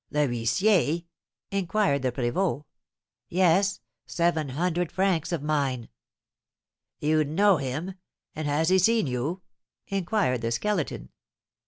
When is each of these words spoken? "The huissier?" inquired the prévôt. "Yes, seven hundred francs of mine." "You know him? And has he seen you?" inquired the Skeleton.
"The 0.09 0.25
huissier?" 0.27 1.03
inquired 1.51 2.01
the 2.01 2.11
prévôt. 2.11 2.65
"Yes, 3.29 3.81
seven 4.07 4.49
hundred 4.49 4.91
francs 4.91 5.31
of 5.31 5.43
mine." 5.43 5.89
"You 6.99 7.23
know 7.23 7.57
him? 7.57 7.93
And 8.35 8.47
has 8.47 8.69
he 8.69 8.79
seen 8.79 9.05
you?" 9.05 9.43
inquired 9.85 10.41
the 10.41 10.51
Skeleton. 10.51 11.09